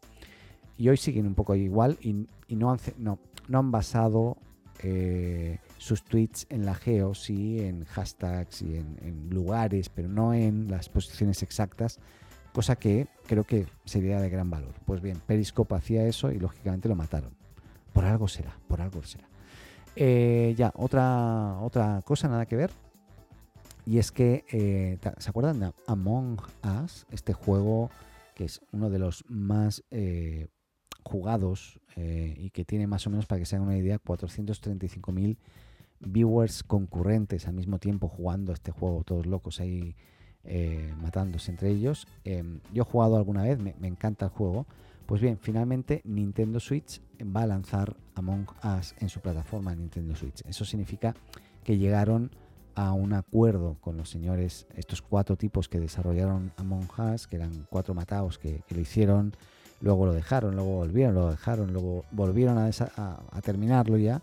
Y 0.79 0.89
hoy 0.89 0.97
siguen 0.97 1.27
un 1.27 1.35
poco 1.35 1.57
igual 1.57 1.99
y, 2.01 2.27
no, 2.55 2.71
han, 2.71 2.79
no, 2.99 3.19
no 3.49 3.59
han 3.59 3.71
basado 3.73 4.37
eh, 4.83 5.59
sus 5.85 6.03
tweets 6.03 6.47
en 6.49 6.65
la 6.65 6.75
geo, 6.75 7.15
sí, 7.15 7.61
en 7.61 7.85
hashtags 7.85 8.63
y 8.63 8.77
en, 8.77 9.29
lugares, 9.29 9.91
pero 9.91 10.09
no 10.09 10.33
en 10.33 10.71
las 10.71 10.89
posiciones 10.89 11.43
exactas, 11.43 11.99
cosa 12.55 12.77
que 12.77 13.07
creo 13.27 13.45
que 13.45 13.67
sería 13.85 14.19
de 14.19 14.31
gran 14.31 14.49
valor. 14.49 14.73
Pues 14.87 15.03
bien, 15.03 15.21
Periscope 15.27 15.75
hacía 15.75 16.07
eso 16.07 16.33
y 16.33 16.39
lógicamente 16.39 16.89
lo 16.89 16.97
mataron. 16.97 17.35
Por 17.93 18.07
algo 18.07 18.29
será, 18.29 18.59
por 18.67 18.81
algo 18.81 19.03
será. 19.03 19.29
Eh, 19.95 20.55
ya, 20.57 20.73
otra, 20.75 21.59
otra 21.61 22.01
cosa, 22.03 22.29
nada 22.29 22.47
que 22.47 22.57
ver. 22.57 22.71
Y 23.85 23.99
es 23.99 24.11
que, 24.11 24.47
eh, 24.51 24.99
¿se 25.19 25.29
acuerdan 25.29 25.61
de 25.61 25.73
Among 25.87 26.41
Us? 26.83 27.05
Este 27.11 27.35
juego 27.35 27.91
que 28.35 28.47
es 28.47 28.63
uno 28.73 28.89
de 28.89 28.99
los 28.99 29.23
más 29.29 29.85
eh, 29.91 30.49
jugados 31.05 31.79
y 31.97 32.51
que 32.51 32.65
tiene 32.65 32.89
más 32.89 33.07
o 33.07 33.11
menos, 33.11 33.27
para 33.27 33.39
que 33.39 33.47
se 33.47 33.55
hagan 33.55 33.69
una 33.69 33.77
idea, 33.77 34.01
435.000 34.01 35.37
viewers 36.07 36.63
concurrentes 36.63 37.47
al 37.47 37.55
mismo 37.55 37.79
tiempo 37.79 38.09
jugando 38.09 38.53
este 38.53 38.71
juego, 38.71 39.05
todos 39.05 39.27
locos 39.27 39.61
ahí 39.61 39.95
eh, 40.45 40.93
matándose 41.01 41.51
entre 41.51 41.71
ellos. 41.71 42.07
Em, 42.25 42.61
yo 42.73 42.83
he 42.83 42.85
jugado 42.85 43.17
alguna 43.17 43.43
vez, 43.43 43.59
me, 43.59 43.75
encanta 43.83 44.27
el 44.27 44.31
juego. 44.31 44.67
Pues 45.07 45.21
bien, 45.21 45.39
finalmente 45.39 46.03
Nintendo 46.05 46.61
Switch 46.61 47.01
va 47.23 47.43
a 47.43 47.47
lanzar 47.47 47.97
Among 48.15 48.47
Us 48.79 48.95
en 48.99 49.09
su 49.09 49.21
plataforma 49.21 49.75
Nintendo 49.75 50.15
Switch. 50.15 50.43
Eso 50.47 50.65
significa 50.65 51.15
que 51.63 51.79
llegaron 51.79 52.31
a 52.75 52.93
un 52.93 53.13
acuerdo 53.13 53.77
con 53.81 53.97
los 53.97 54.11
señores, 54.11 54.67
estos 54.75 55.01
cuatro 55.01 55.37
tipos 55.37 55.69
que 55.69 55.79
desarrollaron 55.79 56.53
Among 56.57 56.89
Us, 57.15 57.27
que 57.27 57.37
eran 57.37 57.67
cuatro 57.71 57.95
matados 57.95 58.39
que, 58.39 58.63
lo 58.69 58.81
hicieron, 58.81 59.35
luego 59.81 60.07
lo 60.07 60.13
dejaron, 60.13 60.57
luego 60.57 60.77
volvieron, 60.77 61.15
lo 61.15 61.31
dejaron, 61.31 61.73
luego 61.73 62.05
volvieron 62.11 62.59
a, 62.59 62.69
a 62.69 63.41
terminarlo 63.43 63.97
ya 63.99 64.23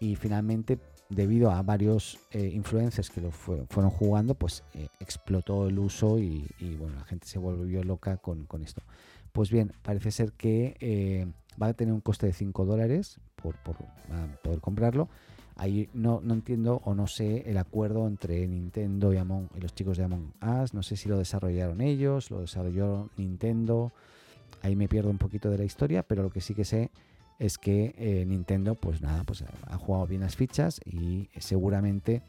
y 0.00 0.16
finalmente 0.16 0.78
debido 1.08 1.50
a 1.50 1.62
varios 1.62 2.18
eh, 2.30 2.50
influencers 2.54 3.10
que 3.10 3.20
lo 3.20 3.30
fueron 3.30 3.90
jugando, 3.90 4.34
pues 4.34 4.62
eh, 4.74 4.88
explotó 5.00 5.68
el 5.68 5.78
uso 5.78 6.18
y, 6.18 6.46
bueno, 6.78 6.96
la 6.96 7.04
gente 7.04 7.26
se 7.26 7.38
volvió 7.38 7.82
loca 7.82 8.18
con, 8.18 8.46
esto. 8.62 8.82
Pues 9.32 9.50
bien, 9.50 9.72
parece 9.82 10.10
ser 10.10 10.32
que 10.32 10.76
eh, 10.80 11.26
va 11.60 11.68
a 11.68 11.74
tener 11.74 11.94
un 11.94 12.00
coste 12.00 12.26
de 12.26 12.32
5 12.32 12.64
dólares 12.66 13.20
por, 13.36 13.56
poder 14.42 14.60
comprarlo. 14.60 15.08
Ahí 15.56 15.88
no, 15.92 16.20
no, 16.22 16.34
entiendo 16.34 16.80
o 16.84 16.94
no 16.94 17.08
sé 17.08 17.50
el 17.50 17.56
acuerdo 17.56 18.06
entre 18.06 18.46
Nintendo 18.46 19.12
y, 19.12 19.16
Among, 19.16 19.48
y 19.56 19.60
los 19.60 19.74
chicos 19.74 19.96
de 19.98 20.04
Among 20.04 20.32
Us. 20.62 20.72
No 20.72 20.84
sé 20.84 20.96
si 20.96 21.08
lo 21.08 21.18
desarrollaron 21.18 21.80
ellos, 21.80 22.30
lo 22.30 22.40
desarrolló 22.40 23.10
Nintendo. 23.16 23.92
Ahí 24.62 24.76
me 24.76 24.88
pierdo 24.88 25.10
un 25.10 25.18
poquito 25.18 25.50
de 25.50 25.58
la 25.58 25.64
historia, 25.64 26.04
pero 26.04 26.22
lo 26.22 26.30
que 26.30 26.40
sí 26.40 26.54
que 26.54 26.64
sé 26.64 26.90
es 27.38 27.56
que 27.56 27.94
eh, 27.96 28.24
Nintendo, 28.26 28.74
pues 28.74 29.00
nada, 29.00 29.24
pues 29.24 29.44
ha 29.66 29.76
jugado 29.78 30.06
bien 30.06 30.22
las 30.22 30.36
fichas 30.36 30.80
y 30.84 31.28
seguramente 31.38 32.22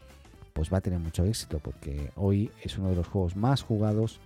pues 0.54 0.72
va 0.72 0.78
a 0.78 0.82
tener 0.82 1.00
mucho 1.00 1.26
éxito 1.26 1.60
porque 1.60 2.12
hoy 2.16 2.52
es 2.64 2.78
uno 2.78 2.90
de 2.90 2.96
los 2.96 3.08
juegos 3.08 3.36
más 3.36 3.62
jugados 3.64 4.20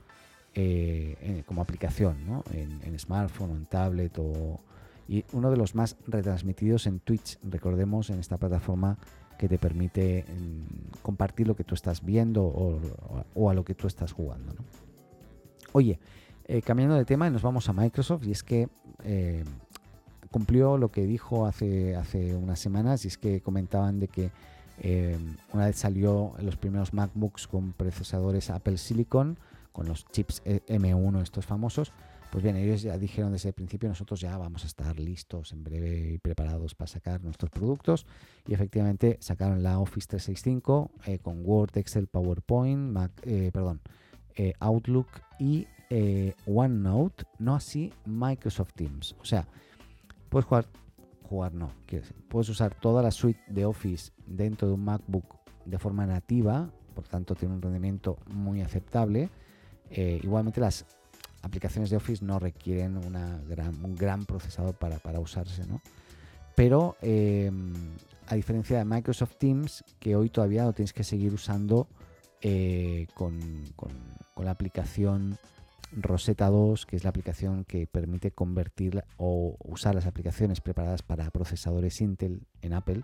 eh, 0.56 1.44
como 1.46 1.62
aplicación, 1.62 2.26
¿no? 2.26 2.44
en, 2.52 3.00
smartphone 3.00 3.52
o 3.52 3.56
en 3.56 3.66
tablet 3.66 4.18
o, 4.20 4.60
y 5.08 5.24
uno 5.32 5.52
de 5.52 5.58
los 5.58 5.74
más 5.74 5.96
retransmitidos 6.06 6.86
en 6.86 7.00
Twitch, 7.00 7.40
recordemos, 7.44 8.10
en 8.10 8.20
esta 8.20 8.38
plataforma 8.38 8.98
que 9.38 9.48
te 9.48 9.58
permite 9.58 10.26
mm, 10.28 11.02
compartir 11.02 11.48
lo 11.48 11.56
que 11.56 11.64
tú 11.64 11.76
estás 11.76 12.04
viendo 12.04 12.44
o, 12.44 13.50
a 13.50 13.54
lo 13.54 13.64
que 13.64 13.74
tú 13.74 13.88
estás 13.88 14.12
jugando. 14.12 14.54
Oye, 15.72 16.00
eh, 16.46 16.62
cambiando 16.62 16.96
de 16.96 17.06
tema, 17.06 17.30
nos 17.30 17.42
vamos 17.42 17.68
a 17.70 17.74
Microsoft 17.74 18.28
y 18.28 18.32
es 18.32 18.44
que 18.44 18.68
cumplió 20.34 20.80
lo 20.80 20.90
que 20.90 21.06
dijo 21.06 21.46
hace, 21.46 21.96
hace 21.96 22.36
unas 22.36 22.60
semanas 22.60 23.06
y 23.06 23.08
es 23.08 23.20
que 23.20 23.40
comentaban 23.42 24.00
de 24.00 24.08
que 24.08 24.32
eh, 24.80 25.16
una 25.54 25.68
vez 25.68 25.76
salió 25.76 26.34
los 26.42 26.58
primeros 26.58 26.92
MacBooks 26.92 27.48
con 27.48 27.72
procesadores 27.74 28.50
Apple 28.50 28.78
Silicon, 28.78 29.38
con 29.72 29.88
los 29.88 30.06
chips 30.08 30.42
eh, 30.46 30.62
M1 30.68 31.22
estos 31.22 31.46
famosos, 31.46 31.94
pues 32.32 32.44
bien, 32.44 32.56
ellos 32.56 32.82
ya 32.82 32.98
dijeron 32.98 33.32
desde 33.32 33.50
el 33.50 33.54
principio, 33.54 33.88
nosotros 33.88 34.20
ya 34.20 34.36
vamos 34.36 34.64
a 34.64 34.68
estar 34.68 35.00
listos 35.00 35.52
en 35.52 35.64
breve 35.64 36.14
y 36.14 36.18
preparados 36.18 36.74
para 36.74 36.88
sacar 36.88 37.24
nuestros 37.24 37.52
productos. 37.52 38.08
Y 38.48 38.56
efectivamente 38.56 39.18
sacaron 39.20 39.62
la 39.62 39.78
Office 39.78 40.08
365 40.08 40.92
eh, 41.06 41.20
con 41.20 41.46
Word, 41.46 41.78
Excel, 41.78 42.08
PowerPoint, 42.08 42.92
Mac, 42.92 43.12
perdón, 43.22 43.82
Outlook 44.60 45.10
y 45.38 45.68
OneNote, 46.48 47.24
no 47.38 47.54
así 47.54 47.94
Microsoft 48.08 48.74
Teams. 48.74 49.16
O 49.22 49.26
sea, 49.26 49.48
Puedes 50.34 50.48
jugar, 50.48 50.66
jugar 51.30 51.54
no, 51.54 51.70
puedes 52.28 52.50
usar 52.50 52.74
toda 52.74 53.04
la 53.04 53.12
suite 53.12 53.40
de 53.46 53.66
Office 53.66 54.12
dentro 54.26 54.68
de 54.68 54.74
un 54.74 54.84
MacBook 54.84 55.26
de 55.64 55.78
forma 55.78 56.08
nativa, 56.08 56.72
por 56.96 57.08
tanto 57.08 57.36
tiene 57.36 57.54
un 57.54 57.62
rendimiento 57.62 58.18
muy 58.32 58.62
aceptable. 58.62 59.30
Eh, 59.92 60.20
igualmente 60.24 60.60
las 60.60 60.88
aplicaciones 61.44 61.92
de 61.92 61.98
Office 61.98 62.26
no 62.26 62.40
requieren 62.40 62.98
una 62.98 63.44
gran, 63.48 63.76
un 63.86 63.96
gran 63.96 64.26
procesador 64.26 64.74
para, 64.74 65.20
usarse, 65.20 65.68
¿no? 65.68 65.80
Pero 66.56 66.98
em, 67.04 67.72
a 68.26 68.34
diferencia 68.34 68.80
de 68.80 68.86
Microsoft 68.86 69.36
Teams, 69.38 69.84
que 70.00 70.16
hoy 70.16 70.32
todavía 70.32 70.64
lo 70.64 70.74
tienes 70.74 70.94
que 70.94 71.04
seguir 71.04 71.32
usando 71.32 71.88
eh, 72.42 73.06
con, 73.14 73.40
con, 73.76 73.92
la 74.44 74.50
aplicación 74.50 75.38
Rosetta 75.96 76.50
2, 76.50 76.86
que 76.86 76.96
es 76.96 77.04
la 77.04 77.10
aplicación 77.10 77.66
que 77.66 77.88
permite 77.88 78.32
convertir 78.32 79.04
o 79.18 79.58
usar 79.64 79.96
las 79.96 80.06
aplicaciones 80.06 80.62
preparadas 80.62 81.02
para 81.04 81.30
procesadores 81.32 82.02
Intel 82.02 82.42
en 82.62 82.74
Apple 82.74 83.04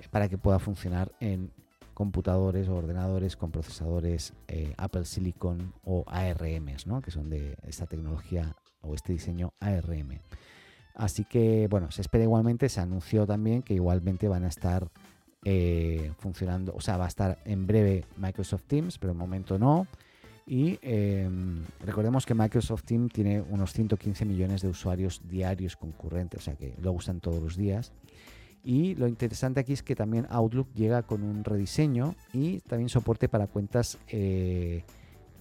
eh, 0.00 0.08
para 0.10 0.28
que 0.28 0.38
pueda 0.38 0.58
funcionar 0.58 1.12
en 1.20 1.50
computadores 1.94 2.68
o 2.68 2.74
ordenadores 2.74 3.36
con 3.36 3.50
procesadores 3.50 4.34
eh, 4.48 4.74
Apple 4.76 5.04
Silicon 5.04 5.72
o 5.84 6.04
ARMs, 6.06 6.86
¿no? 6.86 7.00
que 7.00 7.10
son 7.10 7.30
de 7.30 7.56
esta 7.62 7.86
tecnología 7.86 8.54
o 8.82 8.94
este 8.94 9.12
diseño 9.12 9.52
ARM. 9.60 10.20
Así 10.94 11.24
que, 11.24 11.66
bueno, 11.68 11.90
se 11.90 12.02
espera 12.02 12.24
igualmente, 12.24 12.68
se 12.68 12.80
anunció 12.80 13.26
también 13.26 13.62
que 13.62 13.74
igualmente 13.74 14.28
van 14.28 14.44
a 14.44 14.48
estar 14.48 14.88
eh, 15.44 16.12
funcionando, 16.18 16.72
o 16.74 16.80
sea, 16.80 16.96
va 16.96 17.04
a 17.04 17.08
estar 17.08 17.38
en 17.44 17.66
breve 17.66 18.04
Microsoft 18.16 18.64
Teams, 18.66 18.98
pero 18.98 19.12
de 19.12 19.18
momento 19.18 19.58
no. 19.58 19.86
Y 20.46 20.78
em, 20.82 21.64
recordemos 21.80 22.26
que 22.26 22.34
Microsoft 22.34 22.84
Teams 22.84 23.12
tiene 23.12 23.40
unos 23.40 23.72
115 23.72 24.24
millones 24.26 24.60
de 24.60 24.68
usuarios 24.68 25.22
diarios 25.26 25.76
concurrentes, 25.76 26.40
o 26.40 26.44
sea 26.44 26.56
que 26.56 26.74
lo 26.82 26.92
usan 26.92 27.20
todos 27.20 27.42
los 27.42 27.56
días. 27.56 27.92
Y 28.62 28.94
lo 28.94 29.08
interesante 29.08 29.60
aquí 29.60 29.72
es 29.72 29.82
que 29.82 29.94
también 29.94 30.26
Outlook 30.30 30.72
llega 30.74 31.02
con 31.02 31.22
un 31.22 31.44
rediseño 31.44 32.14
y 32.32 32.60
también 32.60 32.88
soporte 32.88 33.28
para 33.28 33.46
cuentas 33.46 33.98
eh, 34.08 34.84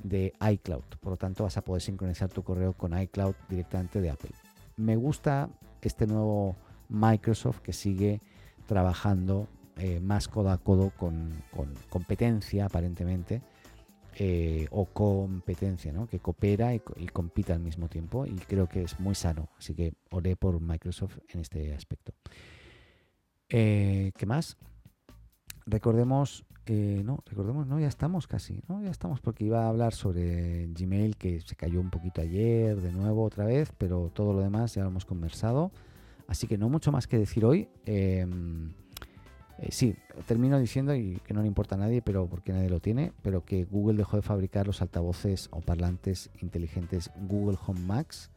de 0.04 0.34
iCloud. 0.52 0.84
Por 1.00 1.12
lo 1.12 1.18
tanto, 1.18 1.44
vas 1.44 1.58
a 1.58 1.62
poder 1.62 1.82
sincronizar 1.82 2.30
tu 2.30 2.44
correo 2.44 2.74
con 2.74 2.98
iCloud 2.98 3.36
directamente 3.50 4.02
de 4.02 4.10
Apple. 4.10 4.32
Me 4.76 4.96
gusta 4.96 5.50
este 5.82 6.08
nuevo 6.08 6.56
Microsoft 6.90 7.60
que 7.60 7.72
sigue 7.72 8.22
trabajando 8.68 9.48
eh, 9.78 10.00
más 10.02 10.28
codo 10.28 10.50
a 10.50 10.58
codo 10.58 10.92
con 10.92 11.32
competencia 11.90 12.66
aparentemente 12.66 13.42
eh, 14.18 14.68
o 14.70 14.86
competencia, 14.86 15.92
¿no? 15.92 16.08
que 16.08 16.20
coopera 16.20 16.76
y, 16.76 16.80
compite 17.12 17.52
al 17.54 17.60
mismo 17.60 17.88
tiempo 17.88 18.26
y 18.26 18.36
creo 18.36 18.68
que 18.68 18.84
es 18.84 19.00
muy 19.00 19.16
sano. 19.16 19.50
Así 19.58 19.74
que 19.74 19.94
oré 20.12 20.36
por 20.36 20.60
Microsoft 20.60 21.18
en 21.30 21.40
este 21.40 21.74
aspecto. 21.74 22.14
Eh, 23.50 24.12
¿Qué 24.16 24.26
más? 24.26 24.58
Recordemos, 25.66 26.46
eh, 26.68 27.02
no, 27.04 27.24
recordemos, 27.26 27.66
no, 27.66 27.80
ya 27.80 27.88
estamos 27.88 28.28
casi, 28.28 28.62
¿no? 28.68 28.82
Ya 28.84 28.92
estamos 28.92 29.20
porque 29.20 29.46
iba 29.46 29.64
a 29.64 29.70
hablar 29.70 29.94
sobre 29.94 30.68
Gmail 30.68 31.18
que 31.18 31.42
se 31.42 31.56
cayó 31.56 31.80
un 31.80 31.90
poquito 31.90 32.22
ayer, 32.22 32.80
de 32.82 32.92
nuevo 32.92 33.24
otra 33.24 33.46
vez, 33.46 33.72
pero 33.78 34.12
todo 34.14 34.34
lo 34.34 34.42
demás 34.42 34.76
ya 34.76 34.84
lo 34.84 34.90
hemos 34.90 35.06
conversado. 35.06 35.72
Así 36.28 36.48
que 36.48 36.58
no 36.58 36.70
mucho 36.70 36.92
más 36.92 37.08
que 37.08 37.18
decir 37.18 37.46
hoy. 37.46 37.68
Eh, 39.60 39.72
sí, 39.72 39.96
termino 40.28 40.60
diciendo, 40.60 40.96
y 40.96 41.20
que 41.26 41.34
no 41.34 41.42
le 41.42 41.48
importa 41.48 41.76
a 41.76 41.78
nadie, 41.78 42.02
pero 42.02 42.28
porque 42.28 42.54
nadie 42.54 42.70
lo 42.70 42.80
tiene, 42.80 43.14
pero 43.22 43.46
que 43.46 43.66
Google 43.66 43.98
dejó 43.98 44.18
de 44.18 44.24
fabricar 44.24 44.68
los 44.68 44.82
altavoces 44.82 45.48
o 45.52 45.62
parlantes 45.62 46.30
inteligentes 46.42 47.12
Google 47.28 47.58
Home 47.66 47.82
Max. 47.82 48.30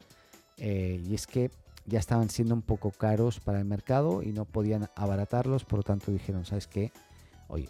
Eh, 0.59 1.03
y 1.05 1.15
es 1.15 1.27
que 1.27 1.51
ya 1.87 1.99
estaban 1.99 2.29
siendo 2.31 2.55
un 2.55 2.63
poco 2.63 2.91
caros 2.91 3.41
para 3.41 3.59
el 3.59 3.65
mercado 3.65 4.23
y 4.23 4.33
no 4.33 4.45
podían 4.45 4.89
abaratarlos, 4.95 5.65
por 5.65 5.79
lo 5.79 5.83
tanto 5.83 6.13
dijeron, 6.13 6.45
¿sabes 6.45 6.67
qué? 6.67 6.93
Oye, 7.49 7.69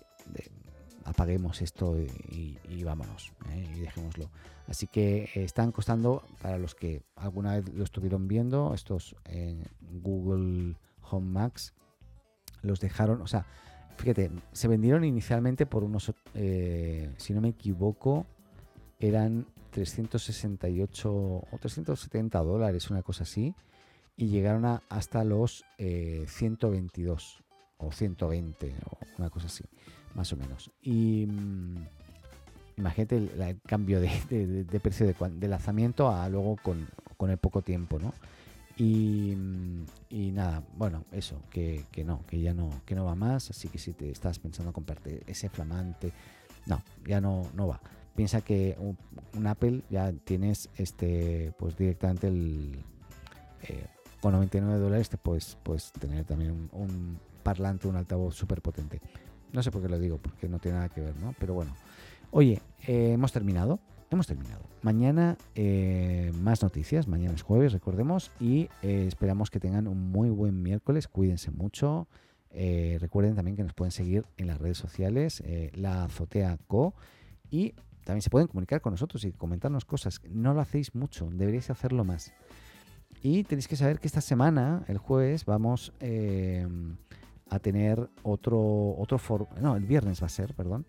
apaguemos 1.04 1.60
esto 1.62 1.96
y, 1.98 2.82
vámonos, 2.82 3.32
¿eh? 3.50 3.68
y 3.76 3.80
dejémoslo. 3.80 4.30
Así 4.68 4.86
que 4.86 5.30
están 5.34 5.70
costando, 5.70 6.22
para 6.42 6.58
los 6.58 6.74
que 6.74 7.02
alguna 7.14 7.56
vez 7.56 7.72
lo 7.74 7.84
estuvieron 7.84 8.26
viendo, 8.26 8.74
estos 8.74 9.14
Google 10.02 10.74
Home 11.10 11.30
Max, 11.30 11.74
los 12.66 12.80
dejaron, 12.80 13.22
o 13.22 13.26
sea, 13.26 13.46
fíjate, 13.96 14.30
se 14.52 14.68
vendieron 14.68 15.04
inicialmente 15.04 15.66
por 15.66 15.84
unos, 15.84 16.12
eh, 16.34 17.10
si 17.16 17.32
no 17.32 17.40
me 17.40 17.48
equivoco, 17.48 18.26
eran 19.00 19.46
368 19.70 21.12
o 21.12 21.58
370 21.60 22.38
dólares, 22.40 22.90
una 22.90 23.02
cosa 23.02 23.24
así, 23.24 23.54
y 24.16 24.28
llegaron 24.28 24.64
a, 24.64 24.82
hasta 24.88 25.24
los 25.24 25.64
122. 25.78 27.42
o 27.78 27.92
120 27.92 28.74
o 28.90 28.98
una 29.18 29.28
cosa 29.28 29.46
así, 29.46 29.64
más 30.14 30.32
o 30.32 30.36
menos. 30.36 30.70
Y 30.82 31.26
mm, 31.26 31.76
imagínate 32.78 33.16
el, 33.16 33.60
cambio 33.66 34.00
de, 34.00 34.80
precio 34.82 35.06
de, 35.06 35.48
lanzamiento 35.48 36.08
a 36.08 36.28
luego 36.28 36.56
con, 36.62 36.88
con, 37.16 37.30
el 37.30 37.38
poco 37.38 37.62
tiempo, 37.62 37.98
¿no? 37.98 38.12
Y, 38.78 39.34
nada, 40.32 40.62
bueno, 40.76 41.04
eso, 41.12 41.40
que, 41.50 41.86
que, 41.90 42.04
no, 42.04 42.26
que 42.26 42.40
ya 42.40 42.52
no, 42.52 42.70
que 42.84 42.94
no 42.94 43.06
va 43.06 43.14
más, 43.14 43.48
así 43.48 43.68
que 43.68 43.78
si 43.78 43.94
te 43.94 44.10
estás 44.10 44.38
pensando 44.38 44.72
comprarte 44.72 45.22
ese 45.26 45.48
flamante, 45.48 46.12
no, 46.66 46.82
ya 47.06 47.20
no, 47.20 47.48
no 47.54 47.68
va. 47.68 47.80
Piensa 48.14 48.40
que 48.40 48.76
un, 48.78 49.46
Apple 49.46 49.82
ya 49.90 50.12
tienes 50.12 50.68
este, 50.76 51.52
pues 51.58 51.76
directamente 51.76 52.28
el 52.28 52.78
eh, 53.62 53.86
con 54.20 54.32
99 54.32 54.78
dólares 54.78 55.08
te 55.08 55.18
puedes, 55.18 55.56
puedes 55.62 55.92
tener 55.92 56.24
también 56.24 56.68
un, 56.72 57.18
parlante, 57.42 57.88
un 57.88 57.96
altavoz 57.96 58.34
súper 58.34 58.62
potente. 58.62 59.00
No 59.52 59.62
sé 59.62 59.70
por 59.70 59.82
qué 59.82 59.88
lo 59.88 59.98
digo, 59.98 60.18
porque 60.18 60.48
no 60.48 60.58
tiene 60.58 60.78
nada 60.78 60.88
que 60.88 61.00
ver, 61.00 61.16
¿no? 61.16 61.34
Pero 61.38 61.54
bueno. 61.54 61.72
Oye, 62.30 62.60
eh, 62.86 63.12
hemos 63.12 63.32
terminado. 63.32 63.78
Hemos 64.10 64.26
terminado. 64.26 64.62
Mañana 64.82 65.36
eh, 65.54 66.32
más 66.40 66.62
noticias. 66.62 67.08
Mañana 67.08 67.34
es 67.34 67.42
jueves, 67.42 67.72
recordemos. 67.72 68.30
Y 68.40 68.68
esperamos 68.82 69.50
que 69.50 69.60
tengan 69.60 69.88
un 69.88 70.10
muy 70.10 70.30
buen 70.30 70.62
miércoles. 70.62 71.08
Cuídense 71.08 71.50
mucho. 71.50 72.08
recuerden 72.52 73.34
también 73.34 73.56
que 73.56 73.64
nos 73.64 73.74
pueden 73.74 73.92
seguir 73.92 74.24
en 74.36 74.46
las 74.46 74.58
redes 74.58 74.78
sociales, 74.78 75.42
la 75.74 76.04
Azotea 76.04 76.58
Co. 76.68 76.94
Y 77.50 77.74
también 78.06 78.22
se 78.22 78.30
pueden 78.30 78.46
comunicar 78.46 78.80
con 78.80 78.92
nosotros 78.92 79.24
y 79.24 79.32
comentarnos 79.32 79.84
cosas. 79.84 80.20
No 80.30 80.54
lo 80.54 80.60
hacéis 80.60 80.94
mucho, 80.94 81.28
deberíais 81.32 81.70
hacerlo 81.70 82.04
más. 82.04 82.32
Y 83.20 83.42
tenéis 83.42 83.66
que 83.66 83.74
saber 83.74 83.98
que 83.98 84.06
esta 84.06 84.20
semana, 84.20 84.84
el 84.86 84.98
jueves, 84.98 85.44
vamos 85.44 85.92
eh, 85.98 86.66
a 87.50 87.58
tener 87.58 88.08
otro, 88.22 88.94
otro 88.96 89.18
no, 89.60 89.74
el 89.74 89.84
viernes 89.84 90.22
va 90.22 90.26
a 90.26 90.30
ser, 90.30 90.54
perdón. 90.54 90.86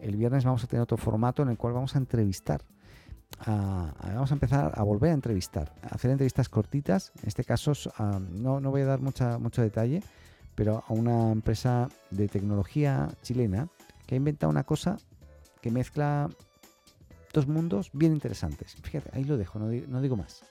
El 0.00 0.16
viernes 0.16 0.44
vamos 0.44 0.62
a 0.64 0.66
tener 0.66 0.82
otro 0.82 0.96
formato 0.96 1.42
en 1.42 1.48
el 1.48 1.56
cual 1.56 1.74
vamos 1.74 1.94
a 1.94 1.98
entrevistar. 1.98 2.62
vamos 3.46 4.30
a 4.30 4.34
empezar 4.34 4.72
a 4.74 4.82
volver 4.82 5.10
a 5.10 5.14
entrevistar, 5.14 5.74
a 5.82 5.94
hacer 5.94 6.10
entrevistas 6.10 6.48
cortitas. 6.48 7.12
En 7.22 7.28
este 7.28 7.44
caso, 7.44 7.72
no, 8.32 8.60
no 8.60 8.70
voy 8.70 8.82
a 8.82 8.86
dar 8.86 9.00
mucha, 9.00 9.38
mucho 9.38 9.62
detalle, 9.62 10.02
pero 10.54 10.84
a 10.86 10.92
una 10.92 11.30
empresa 11.30 11.88
de 12.10 12.28
tecnología 12.28 13.08
chilena 13.22 13.68
que 14.06 14.14
ha 14.14 14.18
inventado 14.18 14.50
una 14.50 14.64
cosa 14.64 14.96
que 15.60 15.70
mezcla 15.70 16.28
dos 17.32 17.46
mundos 17.46 17.90
bien 17.92 18.12
interesantes. 18.12 18.74
Fíjate, 18.82 19.10
ahí 19.12 19.24
lo 19.24 19.36
dejo, 19.36 19.58
no 19.58 20.00
digo, 20.00 20.16
más. 20.16 20.42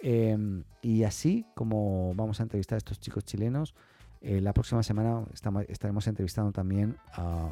Em, 0.00 0.64
y 0.82 1.04
así 1.04 1.46
como 1.54 2.14
vamos 2.14 2.40
a 2.40 2.42
entrevistar 2.42 2.76
a 2.76 2.78
estos 2.78 3.00
chicos 3.00 3.24
chilenos, 3.24 3.74
eh, 4.20 4.40
la 4.40 4.52
próxima 4.52 4.82
semana 4.82 5.24
estaremos 5.68 6.06
entrevistando 6.06 6.52
también 6.52 6.96
a, 7.12 7.50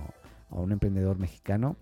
un 0.61 0.73
emprendedor 0.73 1.19
mexicano 1.19 1.77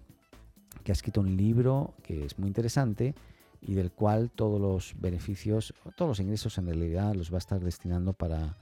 que 0.85 0.93
ha 0.93 0.95
escrito 0.95 1.21
un 1.21 1.37
libro 1.37 1.95
que 2.03 2.25
es 2.25 2.39
muy 2.39 2.49
interesante 2.49 3.15
y 3.61 3.75
del 3.75 3.93
cual 3.93 4.31
todos 4.31 4.61
los 4.61 4.95
beneficios, 5.01 5.75
todos 5.97 6.09
los 6.09 6.21
ingresos 6.21 6.57
en 6.59 6.67
realidad 6.67 7.15
los 7.15 7.31
va 7.31 7.37
a 7.37 7.39
estar 7.39 7.61
destinando 7.61 8.13
para, 8.13 8.57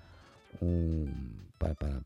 para, 1.59 1.75
para, 1.75 2.01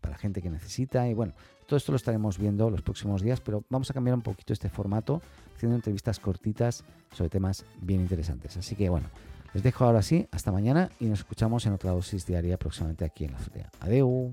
para, 0.00 0.16
gente 0.18 0.42
que 0.42 0.50
necesita. 0.50 1.08
Y 1.08 1.14
bueno, 1.14 1.32
todo 1.66 1.76
esto 1.76 1.92
lo 1.92 1.96
estaremos 1.96 2.38
viendo 2.38 2.68
los 2.68 2.82
próximos 2.82 3.22
días, 3.22 3.40
pero 3.40 3.64
vamos 3.70 3.90
a 3.90 3.94
cambiar 3.94 4.14
un 4.14 4.22
poquito 4.22 4.52
este 4.52 4.68
formato, 4.68 5.22
haciendo 5.56 5.76
entrevistas 5.76 6.20
cortitas 6.20 6.84
sobre 7.12 7.30
temas 7.30 7.64
bien 7.80 8.00
interesantes. 8.00 8.56
Así 8.58 8.76
que 8.76 8.90
bueno, 8.90 9.06
les 9.54 9.62
dejo 9.62 9.84
ahora 9.84 10.02
sí, 10.02 10.26
hasta 10.30 10.52
mañana 10.52 10.90
y 11.00 11.06
nos 11.06 11.20
escuchamos 11.20 11.64
en 11.66 11.72
otra 11.72 11.92
dosis 11.92 12.26
diaria 12.26 12.58
próximamente 12.58 13.04
aquí 13.04 13.24
en 13.24 13.32
la 13.32 13.38
azotea. 13.38 13.70
Adeu. 13.80 14.32